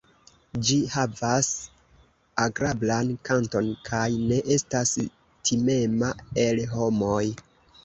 [0.69, 1.49] Ĝi havas
[2.45, 6.13] agrablan kanton kaj ne estas timema
[6.49, 7.25] el homoj.